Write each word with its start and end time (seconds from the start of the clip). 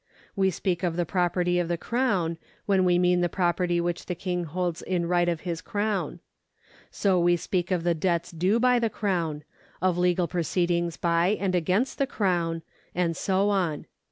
We 0.35 0.49
speak 0.49 0.81
of 0.81 0.95
the 0.95 1.05
property 1.05 1.59
of 1.59 1.67
the 1.67 1.77
Crown, 1.77 2.39
when 2.65 2.83
we 2.85 2.97
mean 2.97 3.21
the 3.21 3.29
property 3.29 3.79
which 3.79 4.07
the 4.07 4.15
King 4.15 4.45
hokls 4.47 4.81
in 4.81 5.05
right 5.07 5.29
of 5.29 5.41
his 5.41 5.61
crown. 5.61 6.21
So 6.89 7.19
we 7.19 7.37
speak 7.37 7.69
of 7.69 7.83
the 7.83 7.93
debts 7.93 8.31
due 8.31 8.59
by 8.59 8.79
the 8.79 8.89
Crown, 8.89 9.43
of 9.79 9.99
legal 9.99 10.27
proceedings 10.27 10.97
by 10.97 11.37
and 11.39 11.53
against 11.53 11.99
the 11.99 12.07
Crown, 12.07 12.63
and 12.95 13.15
so 13.15 13.51
on. 13.51 13.85